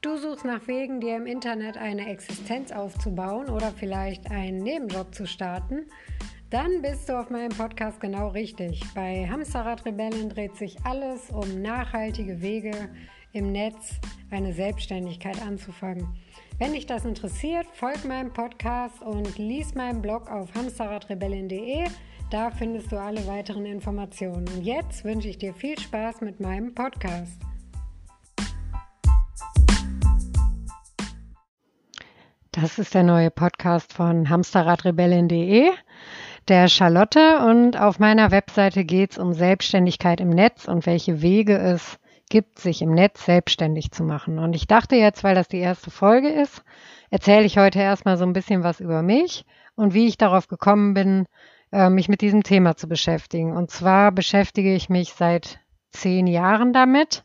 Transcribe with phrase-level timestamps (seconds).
[0.00, 5.26] Du suchst nach Wegen, dir im Internet eine Existenz aufzubauen oder vielleicht einen Nebenjob zu
[5.26, 5.86] starten?
[6.50, 8.80] Dann bist du auf meinem Podcast genau richtig.
[8.94, 12.90] Bei Hamsterrad Rebellen dreht sich alles um nachhaltige Wege
[13.32, 13.96] im Netz,
[14.30, 16.06] eine Selbstständigkeit anzufangen.
[16.58, 21.86] Wenn dich das interessiert, folg meinem Podcast und lies meinen Blog auf hamsterradrebellen.de.
[22.30, 24.46] Da findest du alle weiteren Informationen.
[24.48, 27.47] Und jetzt wünsche ich dir viel Spaß mit meinem Podcast.
[32.60, 35.70] Das ist der neue Podcast von hamsterradrebellen.de,
[36.48, 37.38] der Charlotte.
[37.46, 42.58] Und auf meiner Webseite geht es um Selbstständigkeit im Netz und welche Wege es gibt,
[42.58, 44.40] sich im Netz selbstständig zu machen.
[44.40, 46.64] Und ich dachte jetzt, weil das die erste Folge ist,
[47.10, 49.44] erzähle ich heute erstmal so ein bisschen was über mich
[49.76, 51.26] und wie ich darauf gekommen bin,
[51.70, 53.56] äh, mich mit diesem Thema zu beschäftigen.
[53.56, 55.60] Und zwar beschäftige ich mich seit
[55.92, 57.24] zehn Jahren damit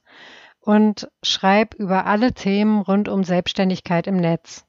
[0.60, 4.68] und schreibe über alle Themen rund um Selbstständigkeit im Netz.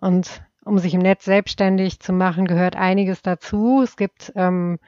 [0.00, 3.82] Und um sich im Netz selbstständig zu machen, gehört einiges dazu.
[3.82, 4.78] Es gibt ähm,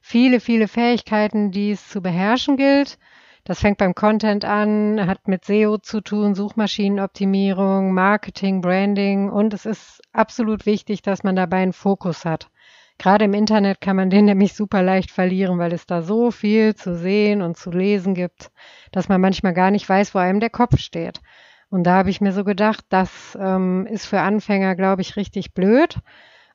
[0.00, 2.98] viele, viele Fähigkeiten, die es zu beherrschen gilt.
[3.44, 9.66] Das fängt beim Content an, hat mit SEO zu tun, Suchmaschinenoptimierung, Marketing, Branding und es
[9.66, 12.50] ist absolut wichtig, dass man dabei einen Fokus hat.
[12.98, 16.74] Gerade im Internet kann man den nämlich super leicht verlieren, weil es da so viel
[16.74, 18.50] zu sehen und zu lesen gibt,
[18.90, 21.20] dass man manchmal gar nicht weiß, wo einem der Kopf steht.
[21.68, 25.52] Und da habe ich mir so gedacht, das ähm, ist für Anfänger, glaube ich, richtig
[25.52, 25.98] blöd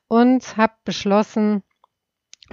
[0.07, 1.63] und habe beschlossen,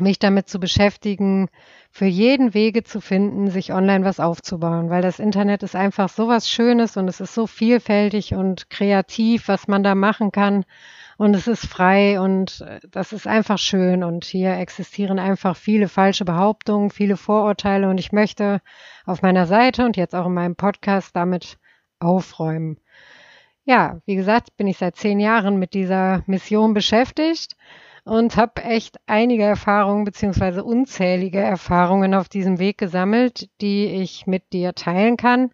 [0.00, 1.48] mich damit zu beschäftigen,
[1.90, 6.28] für jeden Wege zu finden, sich online was aufzubauen, weil das Internet ist einfach so
[6.28, 10.64] was Schönes und es ist so vielfältig und kreativ, was man da machen kann
[11.16, 15.88] und es ist frei und äh, das ist einfach schön und hier existieren einfach viele
[15.88, 18.60] falsche Behauptungen, viele Vorurteile und ich möchte
[19.04, 21.58] auf meiner Seite und jetzt auch in meinem Podcast damit
[22.00, 22.78] aufräumen.
[23.64, 27.56] Ja, wie gesagt, bin ich seit zehn Jahren mit dieser Mission beschäftigt
[28.04, 34.52] und habe echt einige Erfahrungen beziehungsweise unzählige Erfahrungen auf diesem Weg gesammelt, die ich mit
[34.52, 35.50] dir teilen kann.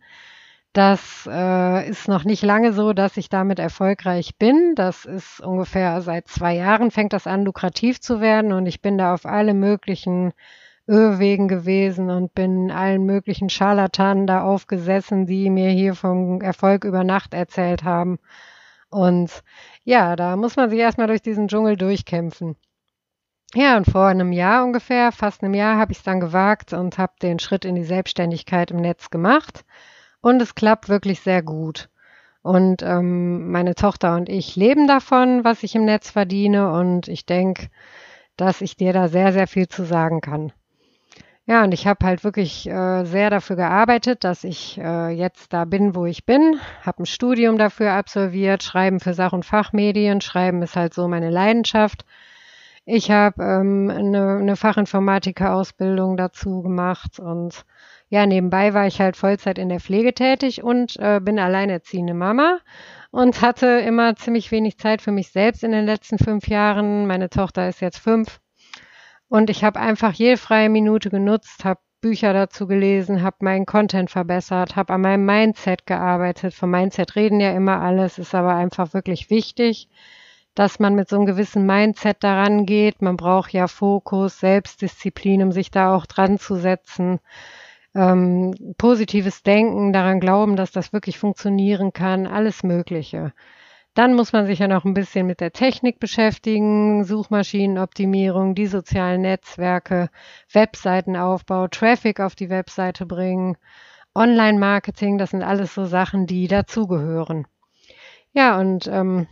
[0.73, 4.75] Das äh, ist noch nicht lange so, dass ich damit erfolgreich bin.
[4.75, 8.99] Das ist ungefähr seit zwei Jahren fängt das an, lukrativ zu werden und ich bin
[8.99, 10.33] da auf alle möglichen
[10.87, 17.05] Irrwegen gewesen und bin allen möglichen Scharlatanen da aufgesessen, die mir hier vom Erfolg über
[17.05, 18.19] Nacht erzählt haben.
[18.91, 19.43] Und
[19.85, 22.57] ja, da muss man sich erstmal durch diesen Dschungel durchkämpfen.
[23.55, 26.99] Ja, und vor einem Jahr ungefähr, fast einem Jahr, habe ich es dann gewagt und
[26.99, 29.65] habe den Schritt in die Selbstständigkeit im Netz gemacht.
[30.21, 31.89] Und es klappt wirklich sehr gut.
[32.43, 36.73] Und ähm, meine Tochter und ich leben davon, was ich im Netz verdiene.
[36.73, 37.69] Und ich denke,
[38.37, 40.53] dass ich dir da sehr, sehr viel zu sagen kann.
[41.47, 45.67] Ja, und ich habe halt wirklich äh, sehr dafür gearbeitet, dass ich äh, jetzt da
[45.67, 46.59] bin, wo ich bin.
[46.83, 50.23] Habe ein Studium dafür absolviert, Schreiben für Sach- und Fachmedien.
[50.23, 52.07] Schreiben ist halt so meine Leidenschaft.
[52.87, 57.65] Ich habe ähm, eine, eine Fachinformatiker-Ausbildung dazu gemacht und
[58.09, 62.59] ja, nebenbei war ich halt Vollzeit in der Pflege tätig und äh, bin alleinerziehende Mama
[63.11, 67.07] und hatte immer ziemlich wenig Zeit für mich selbst in den letzten fünf Jahren.
[67.07, 68.41] Meine Tochter ist jetzt fünf
[69.35, 74.09] und ich habe einfach jede freie Minute genutzt, habe Bücher dazu gelesen, habe meinen Content
[74.09, 76.55] verbessert, habe an meinem Mindset gearbeitet.
[76.55, 79.89] Vom Mindset reden ja immer alles, ist aber einfach wirklich wichtig,
[80.55, 83.03] dass man mit so einem gewissen Mindset daran geht.
[83.03, 87.19] Man braucht ja Fokus, Selbstdisziplin, um sich da auch dran zu setzen.
[87.93, 93.33] Ähm, positives Denken, daran glauben, dass das wirklich funktionieren kann, alles Mögliche.
[93.95, 99.23] Dann muss man sich ja noch ein bisschen mit der Technik beschäftigen, Suchmaschinenoptimierung, die sozialen
[99.23, 100.11] Netzwerke,
[100.53, 103.57] Webseitenaufbau, Traffic auf die Webseite bringen,
[104.15, 107.47] Online-Marketing, das sind alles so Sachen, die dazugehören.
[108.33, 109.29] Ja, und ähm,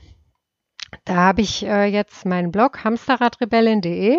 [1.05, 4.19] da habe ich äh, jetzt meinen Blog hamsterradrebellin.de,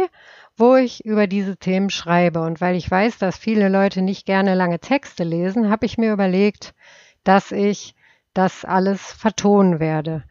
[0.58, 2.42] wo ich über diese Themen schreibe.
[2.42, 6.12] Und weil ich weiß, dass viele Leute nicht gerne lange Texte lesen, habe ich mir
[6.12, 6.74] überlegt,
[7.24, 7.96] dass ich
[8.34, 10.24] das alles vertonen werde.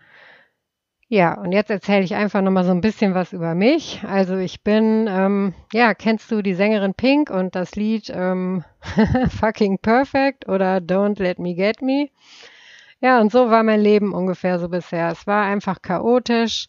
[1.12, 4.00] Ja, und jetzt erzähle ich einfach nochmal so ein bisschen was über mich.
[4.02, 8.64] Also ich bin, ähm, ja, kennst du die Sängerin Pink und das Lied ähm,
[9.38, 12.08] Fucking Perfect oder Don't Let Me Get Me?
[13.00, 15.10] Ja, und so war mein Leben ungefähr so bisher.
[15.10, 16.66] Es war einfach chaotisch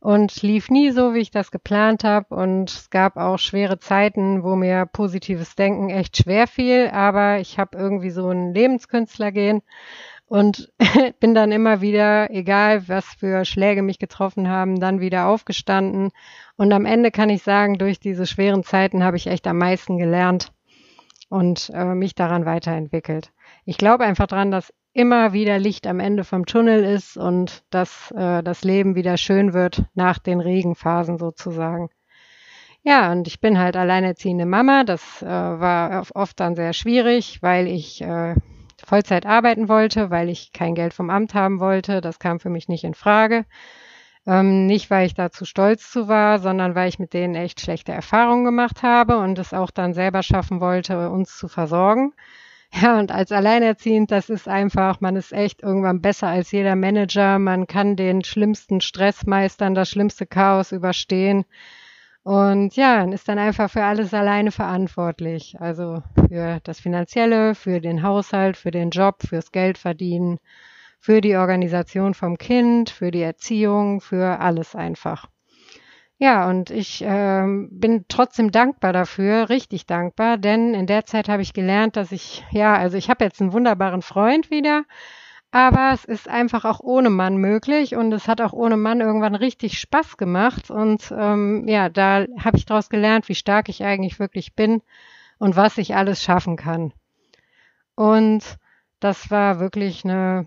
[0.00, 2.34] und lief nie so, wie ich das geplant habe.
[2.34, 6.88] Und es gab auch schwere Zeiten, wo mir positives Denken echt schwer fiel.
[6.94, 9.60] Aber ich habe irgendwie so ein Lebenskünstler gehen
[10.32, 10.72] und
[11.20, 16.10] bin dann immer wieder, egal was für Schläge mich getroffen haben, dann wieder aufgestanden.
[16.56, 19.98] Und am Ende kann ich sagen, durch diese schweren Zeiten habe ich echt am meisten
[19.98, 20.50] gelernt
[21.28, 23.30] und äh, mich daran weiterentwickelt.
[23.66, 28.10] Ich glaube einfach dran, dass immer wieder Licht am Ende vom Tunnel ist und dass
[28.12, 31.90] äh, das Leben wieder schön wird nach den Regenphasen sozusagen.
[32.82, 34.84] Ja, und ich bin halt alleinerziehende Mama.
[34.84, 38.34] Das äh, war oft dann sehr schwierig, weil ich äh,
[38.92, 42.02] Vollzeit arbeiten wollte, weil ich kein Geld vom Amt haben wollte.
[42.02, 43.46] Das kam für mich nicht in Frage.
[44.26, 47.62] Ähm, nicht, weil ich da zu stolz zu war, sondern weil ich mit denen echt
[47.62, 52.12] schlechte Erfahrungen gemacht habe und es auch dann selber schaffen wollte, uns zu versorgen.
[52.82, 57.38] Ja, und als Alleinerziehend, das ist einfach, man ist echt irgendwann besser als jeder Manager.
[57.38, 61.44] Man kann den schlimmsten Stress meistern, das schlimmste Chaos überstehen.
[62.24, 65.56] Und ja, ist dann einfach für alles alleine verantwortlich.
[65.58, 70.38] Also für das Finanzielle, für den Haushalt, für den Job, fürs Geld verdienen,
[71.00, 75.28] für die Organisation vom Kind, für die Erziehung, für alles einfach.
[76.18, 81.42] Ja, und ich ähm, bin trotzdem dankbar dafür, richtig dankbar, denn in der Zeit habe
[81.42, 84.84] ich gelernt, dass ich, ja, also ich habe jetzt einen wunderbaren Freund wieder,
[85.52, 89.34] aber es ist einfach auch ohne Mann möglich und es hat auch ohne Mann irgendwann
[89.34, 90.70] richtig Spaß gemacht.
[90.70, 94.80] Und ähm, ja, da habe ich daraus gelernt, wie stark ich eigentlich wirklich bin
[95.38, 96.94] und was ich alles schaffen kann.
[97.94, 98.56] Und
[98.98, 100.46] das war wirklich eine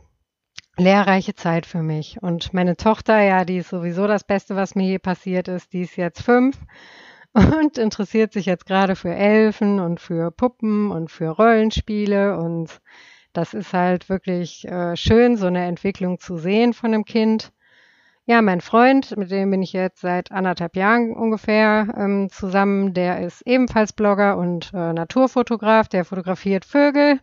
[0.75, 2.23] lehrreiche Zeit für mich.
[2.23, 5.71] Und meine Tochter, ja, die ist sowieso das Beste, was mir je passiert ist.
[5.73, 6.57] Die ist jetzt fünf
[7.33, 12.81] und interessiert sich jetzt gerade für Elfen und für Puppen und für Rollenspiele und
[13.37, 17.51] das ist halt wirklich äh, schön, so eine Entwicklung zu sehen von einem Kind.
[18.25, 23.21] Ja, mein Freund, mit dem bin ich jetzt seit anderthalb Jahren ungefähr ähm, zusammen, der
[23.21, 27.19] ist ebenfalls Blogger und äh, Naturfotograf, der fotografiert Vögel.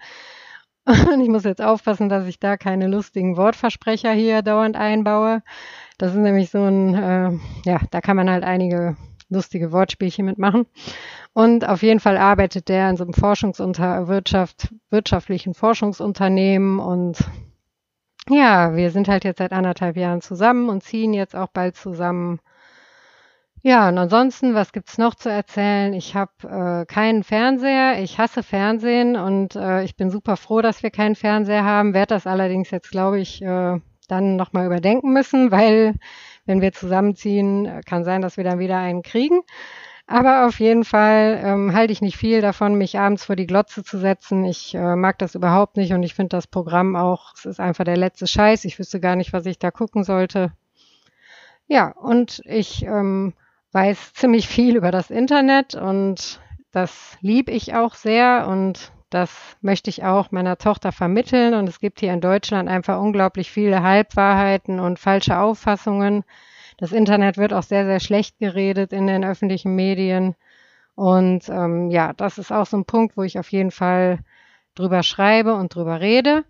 [1.13, 5.45] Und ich muss jetzt aufpassen, dass ich da keine lustigen Wortversprecher hier dauernd einbaue.
[5.97, 7.31] Das ist nämlich so ein, äh,
[7.65, 8.97] ja, da kann man halt einige
[9.33, 10.67] lustige Wortspielchen mitmachen.
[11.33, 17.19] Und auf jeden Fall arbeitet der in so einem Forschungsunter Wirtschaft, wirtschaftlichen Forschungsunternehmen und
[18.29, 22.41] ja, wir sind halt jetzt seit anderthalb Jahren zusammen und ziehen jetzt auch bald zusammen.
[23.65, 25.93] Ja, und ansonsten, was gibt's noch zu erzählen?
[25.93, 30.83] Ich habe äh, keinen Fernseher, ich hasse Fernsehen und äh, ich bin super froh, dass
[30.83, 35.51] wir keinen Fernseher haben, werde das allerdings jetzt, glaube ich, äh, dann nochmal überdenken müssen,
[35.53, 35.95] weil
[36.45, 39.41] wenn wir zusammenziehen, äh, kann sein, dass wir dann wieder einen kriegen.
[40.07, 43.85] Aber auf jeden Fall ähm, halte ich nicht viel davon, mich abends vor die Glotze
[43.85, 44.45] zu setzen.
[44.45, 47.85] Ich äh, mag das überhaupt nicht und ich finde das Programm auch, es ist einfach
[47.85, 48.65] der letzte Scheiß.
[48.65, 50.53] Ich wüsste gar nicht, was ich da gucken sollte.
[51.69, 53.33] Ja, und ich ähm,
[53.73, 56.41] weiß ziemlich viel über das Internet und
[56.73, 61.55] das liebe ich auch sehr und das möchte ich auch meiner Tochter vermitteln.
[61.55, 66.25] Und es gibt hier in Deutschland einfach unglaublich viele Halbwahrheiten und falsche Auffassungen.
[66.79, 70.35] Das Internet wird auch sehr, sehr schlecht geredet in den öffentlichen Medien.
[70.95, 74.19] Und ähm, ja, das ist auch so ein Punkt, wo ich auf jeden Fall
[74.75, 76.45] drüber schreibe und drüber rede.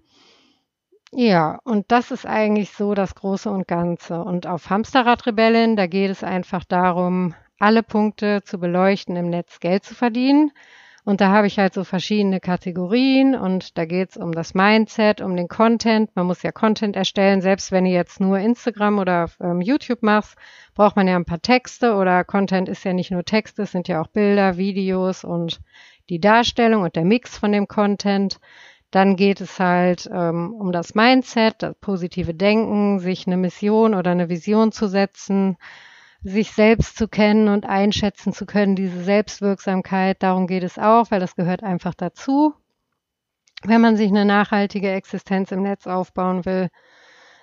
[1.14, 4.22] Ja, und das ist eigentlich so das Große und Ganze.
[4.22, 9.84] Und auf Hamsterradrebellen, da geht es einfach darum, alle Punkte zu beleuchten, im Netz Geld
[9.84, 10.52] zu verdienen.
[11.04, 15.20] Und da habe ich halt so verschiedene Kategorien und da geht es um das Mindset,
[15.20, 16.14] um den Content.
[16.14, 17.40] Man muss ja Content erstellen.
[17.40, 20.36] Selbst wenn ihr jetzt nur Instagram oder ähm, YouTube machst,
[20.76, 23.88] braucht man ja ein paar Texte oder Content ist ja nicht nur Texte, es sind
[23.88, 25.60] ja auch Bilder, Videos und
[26.08, 28.38] die Darstellung und der Mix von dem Content.
[28.92, 34.12] Dann geht es halt ähm, um das Mindset, das positive Denken, sich eine Mission oder
[34.12, 35.56] eine Vision zu setzen
[36.24, 41.20] sich selbst zu kennen und einschätzen zu können, diese Selbstwirksamkeit, darum geht es auch, weil
[41.20, 42.54] das gehört einfach dazu.
[43.64, 46.68] Wenn man sich eine nachhaltige Existenz im Netz aufbauen will,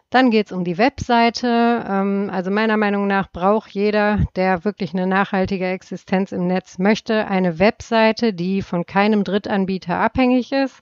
[0.10, 1.86] dann geht es um die Webseite.
[1.88, 7.28] Ähm, also meiner Meinung nach braucht jeder, der wirklich eine nachhaltige Existenz im Netz möchte,
[7.28, 10.82] eine Webseite, die von keinem Drittanbieter abhängig ist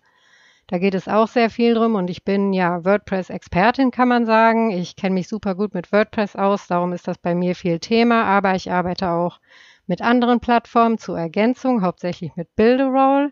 [0.67, 4.71] da geht es auch sehr viel drum und ich bin ja WordPress-Expertin, kann man sagen.
[4.71, 8.25] Ich kenne mich super gut mit WordPress aus, darum ist das bei mir viel Thema,
[8.25, 9.39] aber ich arbeite auch
[9.87, 13.31] mit anderen Plattformen zur Ergänzung, hauptsächlich mit Builderall.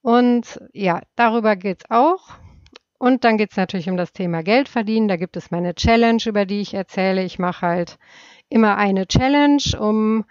[0.00, 2.30] Und ja, darüber geht's auch.
[2.98, 5.08] Und dann geht's natürlich um das Thema Geld verdienen.
[5.08, 7.24] Da gibt es meine Challenge, über die ich erzähle.
[7.24, 7.98] Ich mache halt
[8.48, 10.24] immer eine Challenge, um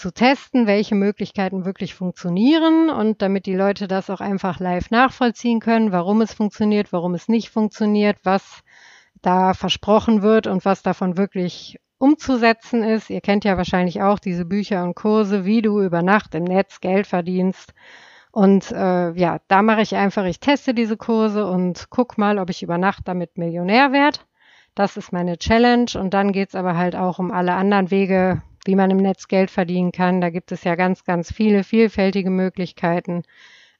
[0.00, 5.60] zu testen, welche Möglichkeiten wirklich funktionieren und damit die Leute das auch einfach live nachvollziehen
[5.60, 8.62] können, warum es funktioniert, warum es nicht funktioniert, was
[9.22, 13.10] da versprochen wird und was davon wirklich umzusetzen ist.
[13.10, 16.80] Ihr kennt ja wahrscheinlich auch diese Bücher und Kurse, wie du über Nacht im Netz
[16.80, 17.74] Geld verdienst.
[18.32, 22.48] Und äh, ja, da mache ich einfach, ich teste diese Kurse und guck mal, ob
[22.48, 24.20] ich über Nacht damit Millionär werde.
[24.74, 25.90] Das ist meine Challenge.
[25.96, 29.50] Und dann geht's aber halt auch um alle anderen Wege, wie man im Netz Geld
[29.50, 30.20] verdienen kann.
[30.20, 33.22] Da gibt es ja ganz, ganz viele vielfältige Möglichkeiten.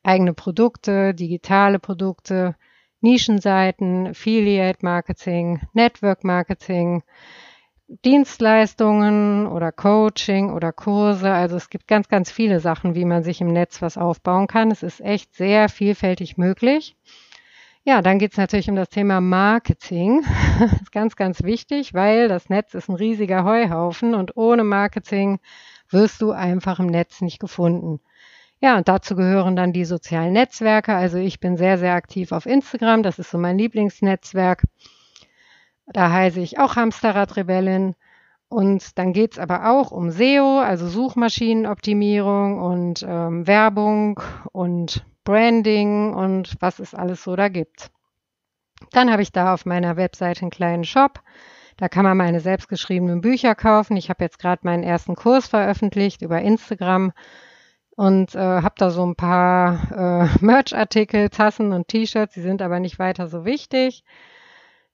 [0.03, 2.57] Eigene Produkte, digitale Produkte,
[3.01, 7.03] Nischenseiten, Affiliate Marketing, Network Marketing,
[8.05, 11.33] Dienstleistungen oder Coaching oder Kurse.
[11.33, 14.71] Also es gibt ganz, ganz viele Sachen, wie man sich im Netz was aufbauen kann.
[14.71, 16.97] Es ist echt sehr vielfältig möglich.
[17.91, 20.23] Ja, dann geht es natürlich um das Thema Marketing.
[20.61, 25.41] Das ist ganz, ganz wichtig, weil das Netz ist ein riesiger Heuhaufen und ohne Marketing
[25.89, 27.99] wirst du einfach im Netz nicht gefunden.
[28.61, 30.95] Ja, und dazu gehören dann die sozialen Netzwerke.
[30.95, 33.03] Also ich bin sehr, sehr aktiv auf Instagram.
[33.03, 34.63] Das ist so mein Lieblingsnetzwerk.
[35.89, 37.97] Da heiße ich auch Hamsterradrebellin.
[38.49, 44.21] Und dann geht's aber auch um SEO, also Suchmaschinenoptimierung und ähm, Werbung
[44.53, 47.91] und Branding und was es alles so da gibt.
[48.93, 51.21] Dann habe ich da auf meiner Webseite einen kleinen Shop.
[51.77, 53.97] Da kann man meine selbstgeschriebenen Bücher kaufen.
[53.97, 57.13] Ich habe jetzt gerade meinen ersten Kurs veröffentlicht über Instagram
[57.97, 62.35] und äh, habe da so ein paar äh, Merch-Artikel, Tassen und T-Shirts.
[62.35, 64.05] Die sind aber nicht weiter so wichtig.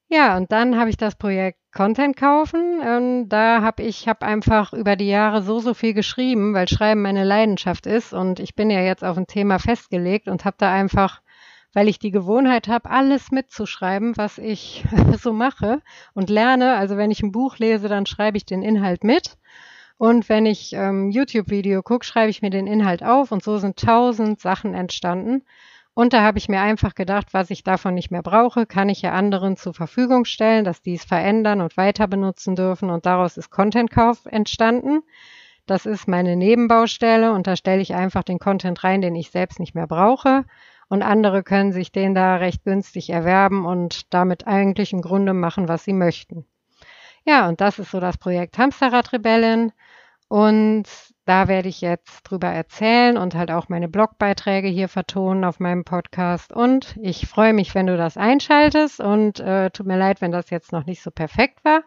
[0.08, 2.80] Ja, und dann habe ich das Projekt Content kaufen.
[2.80, 7.02] Und da habe ich hab einfach über die Jahre so, so viel geschrieben, weil Schreiben
[7.02, 8.12] meine Leidenschaft ist.
[8.12, 11.22] Und ich bin ja jetzt auf ein Thema festgelegt und habe da einfach,
[11.75, 14.84] weil ich die Gewohnheit habe, alles mitzuschreiben, was ich
[15.20, 15.82] so mache
[16.14, 16.76] und lerne.
[16.76, 19.36] Also wenn ich ein Buch lese, dann schreibe ich den Inhalt mit.
[19.98, 23.32] Und wenn ich ähm, YouTube-Video gucke, schreibe ich mir den Inhalt auf.
[23.32, 25.42] Und so sind tausend Sachen entstanden.
[25.96, 29.00] Und da habe ich mir einfach gedacht, was ich davon nicht mehr brauche, kann ich
[29.00, 32.90] ja anderen zur Verfügung stellen, dass die es verändern und weiter benutzen dürfen.
[32.90, 35.00] Und daraus ist Content-Kauf entstanden.
[35.64, 39.58] Das ist meine Nebenbaustelle und da stelle ich einfach den Content rein, den ich selbst
[39.58, 40.44] nicht mehr brauche.
[40.90, 45.66] Und andere können sich den da recht günstig erwerben und damit eigentlich im Grunde machen,
[45.66, 46.44] was sie möchten.
[47.24, 49.72] Ja, und das ist so das Projekt Hamsterrad Rebellen.
[50.28, 50.84] Und
[51.26, 55.85] da werde ich jetzt drüber erzählen und halt auch meine Blogbeiträge hier vertonen auf meinem
[55.85, 56.52] Podcast.
[56.52, 59.00] Und ich freue mich, wenn du das einschaltest.
[59.00, 61.83] Und äh, tut mir leid, wenn das jetzt noch nicht so perfekt war.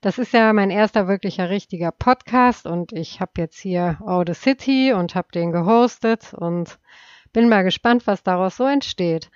[0.00, 4.92] Das ist ja mein erster wirklicher richtiger Podcast und ich habe jetzt hier Aude City
[4.92, 6.78] und habe den gehostet und
[7.32, 9.28] bin mal gespannt, was daraus so entsteht.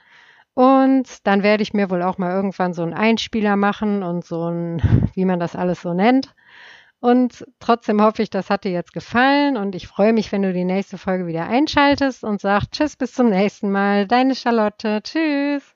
[0.55, 4.49] Und dann werde ich mir wohl auch mal irgendwann so einen Einspieler machen und so
[4.49, 6.33] ein, wie man das alles so nennt
[7.03, 10.53] und trotzdem hoffe ich, das hat dir jetzt gefallen und ich freue mich, wenn du
[10.53, 14.07] die nächste Folge wieder einschaltest und sag Tschüss, bis zum nächsten Mal.
[14.07, 15.01] Deine Charlotte.
[15.03, 15.72] Tschüss.